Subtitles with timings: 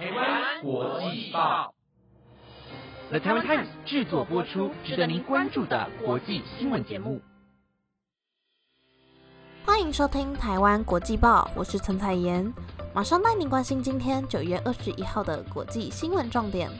[0.00, 1.74] 台湾国际报
[3.10, 7.20] ，The Taiwan Times 制作播出，值得您关注的国际新闻节目。
[9.66, 12.50] 欢迎收听台湾国际报，我是陈彩妍，
[12.94, 16.70] 马上带您关心今天九月二十一号的国际新闻重点。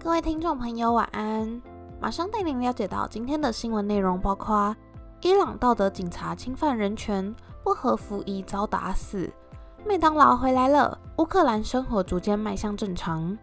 [0.00, 1.62] 各位听众朋友，晚安！
[2.00, 4.74] 马上带您了解到今天的新闻内容，包括
[5.20, 7.32] 伊朗道德警察侵犯人权，
[7.68, 9.28] 不合服役遭打死；
[9.86, 13.36] 麦当劳回来了，乌克兰生活逐渐迈向正常；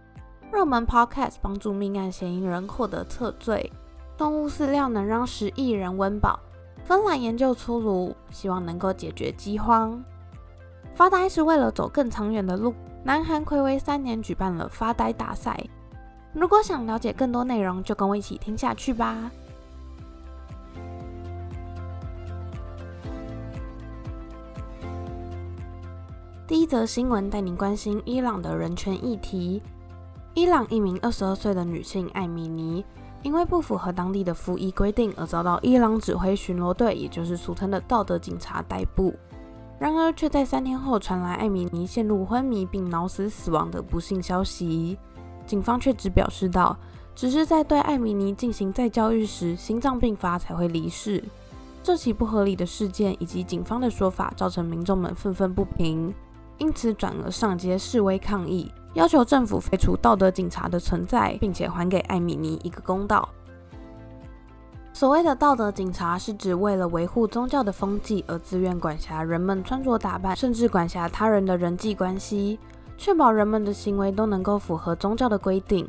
[0.51, 3.71] 热门 Podcast 帮助命案嫌疑人获得特罪；
[4.17, 6.39] 动物饲料能让十亿人温饱；
[6.83, 10.03] 芬兰研究出炉，希望能够解决饥荒。
[10.95, 12.73] 发呆是为了走更长远的路。
[13.03, 15.55] 南韩暌违三年举办了发呆大赛。
[16.33, 19.29] 如果想了解更多内容，就跟我一起听下去吧。
[26.47, 29.63] 第一则新闻带您关心伊朗的人权议题。
[30.35, 32.85] 伊朗一名二十二岁的女性艾米尼，
[33.23, 39.11] 因为不符合当地的服役规定，而遭到伊朗指挥巡逻队，也就是俗称的道德警察逮捕。
[39.79, 44.99] 然而，却在三天后传来艾米尼陷入昏迷并脑死死亡的不幸消息。
[45.47, 46.77] 警方却只表示到，
[47.15, 51.23] 只是在对艾米尼进行再教育时，心脏病发才会离世。
[51.81, 56.13] 这起不合理的事件以及警方的说法，造成民众们愤愤不平，
[56.57, 63.27] 因此转而上街示威抗议，要求政府废除道德警察的存在，并且还给艾米尼一个公道。
[64.93, 72.57] 所谓的道德警察，是指为了维护宗教的风气而自愿管辖人们穿着打扮，甚至管辖他人的人际关系。
[72.97, 75.85] 确保人们的行为都能够符合宗教的规定，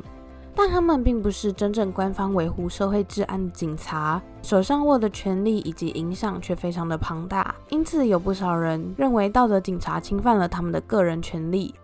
[0.59, 11.75] 但他们并不是真正官方维护社会治安的警察，手上握的权力以及影响却非常的庞大，因此有不少人认为道德警察侵犯了他们的个人权利。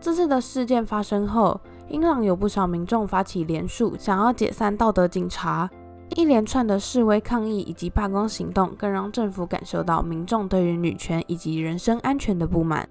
[0.00, 5.70] 这次的事件发生后，伊朗有不少民众发起联署，想要解散道德警察，
[6.16, 12.88] 一连串的示威抗议以及罢工行动，更让政府感受到民众对于女权以及人身安全的不满。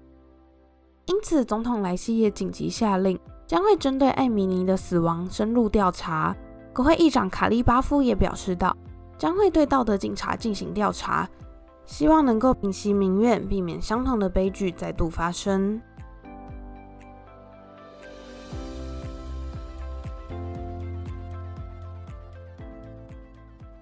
[1.04, 6.36] 因此，总统莱西也紧急下令，将会针对艾米尼的死亡深入调查。
[6.74, 8.76] 国会议长卡利巴夫也表示道，
[9.16, 11.26] 将会对道德警察进行调查，
[11.86, 15.80] 希望能够平息民怨，避免相同的悲剧再度发生。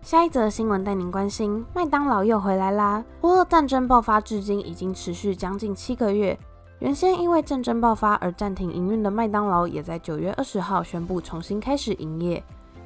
[0.01, 3.05] 下一则新闻带您关心，麦当劳又回来啦！
[3.23, 6.39] 乌俄战争爆发至今已经持续将近七个月。
[6.79, 12.43] 原先因为战争爆发而暂停营运的麦当劳，也在九月二十号宣布重新开始营业，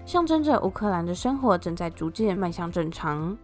[0.06, 3.36] 象征着乌克兰的生活正在逐渐迈向正常。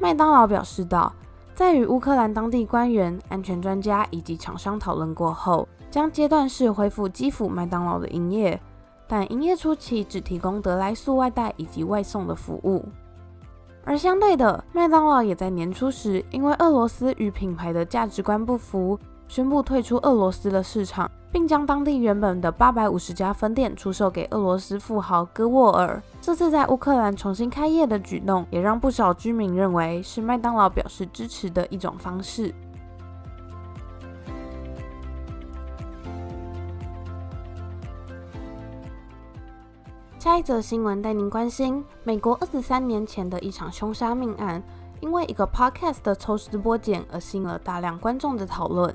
[0.00, 1.12] 麦当劳表示道，
[1.54, 8.60] 在与乌克兰当地官员、安全专家以及厂商讨论过后，将阶段式恢复基辅麦当劳的营业，
[9.06, 12.84] 但营业初期只提供得来速外带以及外送的服务。
[13.84, 18.98] 而相对的，麦当劳也在年初时因为俄罗斯与品牌的价值观不符。
[19.28, 26.02] 宣布退出俄罗斯的市场，并将当地原本的八百五十家分店出售给俄罗斯富豪戈沃尔。
[26.20, 32.52] 这次在乌克兰重新开业的举动，也让不少居民认为是麦当劳表示支持的一种方式。
[40.18, 44.62] 下一则新闻带您关心美国二十三年前的一场凶杀命案，
[45.00, 48.94] 因为一个 podcast 的抽丝剥茧而吸引了大量观众的讨论。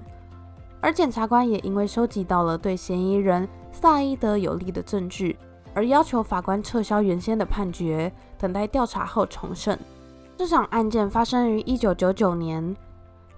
[0.83, 5.37] 而检察官也因为收集到了对嫌疑人萨伊德有利的证据，
[5.73, 9.79] 而要求法官撤销原先的判决，等待调查后重审。
[10.35, 12.75] 这场案件发生于一九九九年，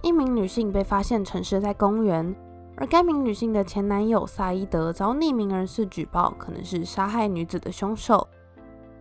[0.02, 2.34] 一名女性被发现沉尸在公园，
[2.76, 8.26] 而该名女性的前男友萨伊德遭匿名人士举报，可能是杀害女子的凶手。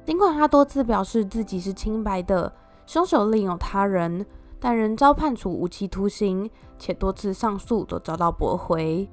[0.06, 2.54] 尽管他多次表示自己是清白的，
[2.86, 4.24] 凶手另有他人。
[4.60, 9.08] 但仍遭判处无期徒刑，且多次上诉都遭到驳回。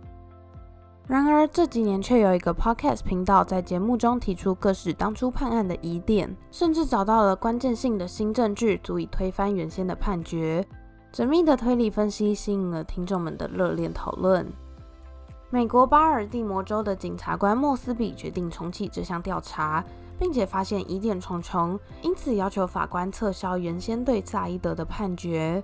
[1.09, 10.65] 然而这几年却有一个 podcast 频道在节目中提出各式当初判案的疑点，甚至找到了关键性的新证据，足以推翻原先的判决。
[11.13, 14.51] 缜密的推理分析吸引了听众们的热烈讨论。
[15.51, 19.85] 美国巴尔的摩州的检察官莫斯比决定重启这项调查。
[20.23, 25.61] 并且发现疑点重重，因此要求法官撤销原先对萨伊德的判决，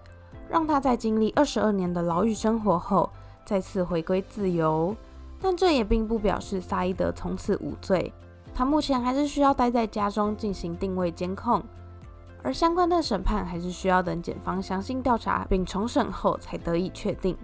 [0.50, 3.08] 让他在经历二十二年的牢狱生活后
[3.46, 4.96] 再次回归自由。
[5.40, 8.12] 但这也并不表示萨伊德从此无罪，
[8.52, 11.62] 他目前还是需要待在家中进行定位监控。
[12.42, 17.38] 而相关的审判还是需要等检方详细调查并重审后才得以确定。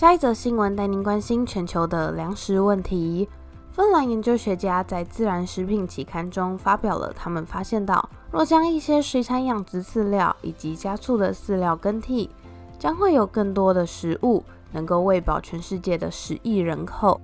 [0.00, 3.28] 下一则新闻带您关心全球的粮食问题。
[3.70, 12.30] 芬兰研究学家在《自然食品》期刊中发表了他们发现到，若将一些水产养殖饲料以及加速的饲料更替，
[12.78, 14.42] 将会有更多的食物
[14.72, 17.20] 能够喂饱全世界的十亿人口。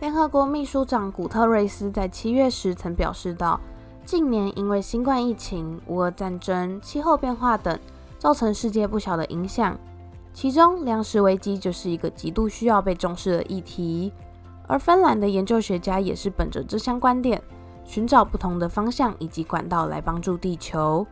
[0.00, 3.60] 联合国秘书长古特瑞斯在七月时曾表示到，
[4.04, 7.78] 近年因为新冠疫情、乌俄战争、气候变化等，
[8.18, 9.78] 造成世界不小的影响，
[10.36, 14.12] 其中粮食危机就是一个极度需要被重视的议题。
[14.68, 17.42] 而芬兰的研究学家也是本着这项观点，
[17.84, 21.06] 寻找不同的方向以及管道来帮助地球。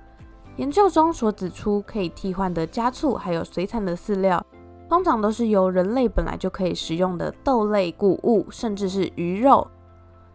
[0.57, 4.45] 研究中所指出，可以替换的家畜还有水产的饲料，
[4.91, 9.67] 通常都是由人类本来就可以食用的豆类、谷物，甚至是鱼肉。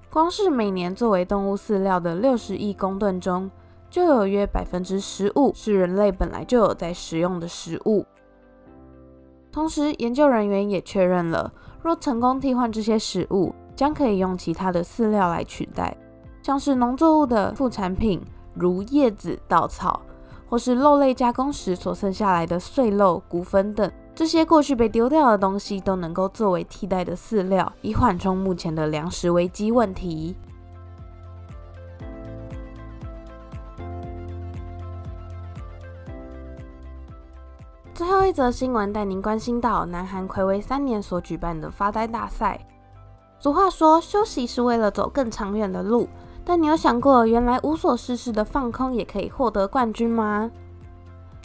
[0.10, 3.52] 光是每年作为动物饲料的六十亿公吨中，
[3.88, 8.04] 就有约百分之十五是人类本来就有在食用的食物。
[9.52, 11.52] 同时，研究人员也确认了。
[11.82, 15.96] 若成功替换这些食物，将可以用其他的饲料来取代，
[16.44, 18.22] 像是农作物的副产品，
[18.54, 20.02] 如叶子、稻草，
[20.50, 30.36] 或是肉类加工时所剩下来的碎肉、骨粉等，这些过去被丢掉的东西都能够作为替代的饲料，以缓冲目前的粮食危机问题。
[38.30, 42.64] 一则新闻带您关心到南韩暌违三年所举办的发呆大赛。
[43.40, 46.08] 俗话说，休息是为了走更长远的路，
[46.46, 50.52] 但你有想过，原来无所事事的放空也可以获得冠军吗？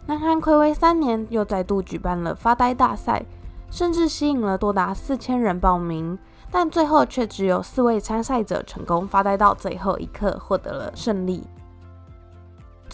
[0.04, 3.24] 南韩暌违三年又再度举办了发呆大赛，
[3.70, 6.18] 甚至吸引了多达四千人报名，
[6.50, 11.46] 但最后却只有四位参赛者成功发呆到最后一刻，获得了胜利。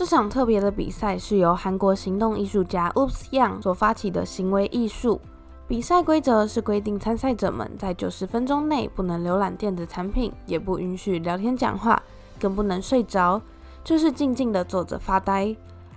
[0.00, 5.20] 这场特别的比赛是由韩国行动艺术家 Oops Young 所发起的行为艺术。
[5.69, 12.02] 比赛规则是规定参赛者们在九十分钟内不能浏览电子产品，也不允许聊天讲话，
[12.41, 13.43] 更不能睡着，
[13.85, 15.55] 就是静静的坐着发呆。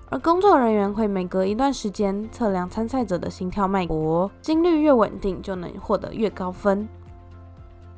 [0.09, 6.85] 而工作人员会每隔一段时间测量参赛者的心跳脉搏，心率越稳定就能获得越高分。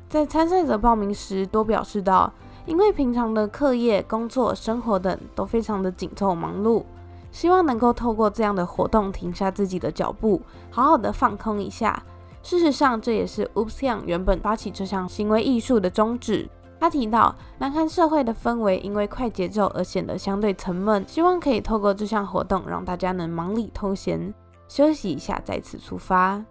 [0.08, 2.32] 在参赛者报名时，多表示到。
[2.66, 6.84] 因为平常的课业、工作、生活等都非常的紧凑忙碌，
[7.30, 12.02] 希望能够透过这样的活动停下自己的脚步，好好的放空一下。
[12.42, 16.48] 事实上，这也是 Oops Young 原本发起这项行为艺术的宗旨。
[16.78, 24.34] 他提到，南韩社会的氛围因为快节奏而显得相对沉闷，希望可以透过这项活动让大家能忙里偷闲，
[24.68, 26.44] 休息一下，再次出发。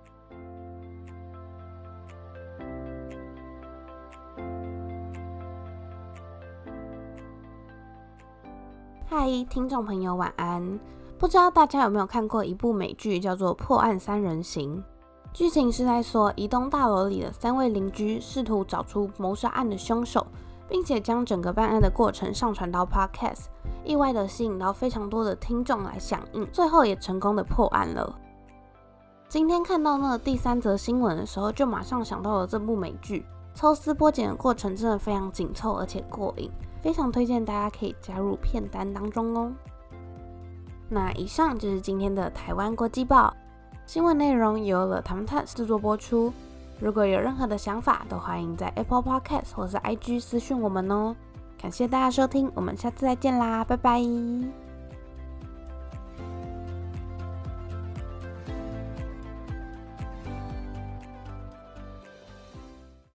[9.25, 10.79] 嗨，听众朋友，晚安。
[11.17, 14.77] 不知道大家有没有看过一部美剧，叫做《破案三人行》。
[15.33, 20.27] 剧情是在说，一栋大楼里的三位邻居试图找出谋杀案的凶手，
[20.69, 23.45] 并且将整个办案的过程上传到 Podcast，
[23.83, 28.15] 意外的吸引到非常多的听众来响应，最后也成功的破案了。
[29.27, 33.25] 今天看到那第三则新闻的时候，就马上想到了这部美剧，
[33.55, 36.51] 抽丝剥茧的过程真的非常紧凑，而且过瘾。
[36.83, 39.51] 非常推荐大家可以加入片单当中哦。
[40.87, 43.33] 那以上就是今天的台湾国际报
[43.87, 46.31] 新闻内容，由了 t 们 m 制作播出。
[46.79, 51.15] 如果有任何的想法，都欢迎在 Apple Podcast 或是 IG 私讯我们哦。
[51.59, 54.64] 感谢大家收听，我们下次再见啦，拜拜。